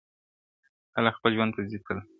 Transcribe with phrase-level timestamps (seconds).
[0.93, 1.97] خلک خپل ژوند ته ځي تل,